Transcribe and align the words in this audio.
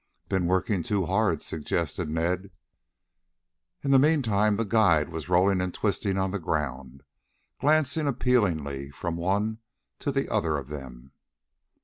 "Been 0.29 0.47
working 0.47 0.81
too 0.81 1.05
hard," 1.05 1.43
suggested 1.43 2.09
Ned. 2.09 2.49
In 3.83 3.91
the 3.91 3.99
meantime 3.99 4.55
the 4.57 4.63
guide 4.65 5.09
was 5.09 5.29
rolling 5.29 5.61
and 5.61 5.71
twisting 5.71 6.17
on 6.17 6.31
the 6.31 6.39
ground, 6.39 7.03
glancing 7.59 8.07
appealingly 8.07 8.89
from 8.89 9.15
one 9.15 9.59
to 9.99 10.11
the 10.11 10.27
other 10.27 10.57
of 10.57 10.69
them. 10.69 11.11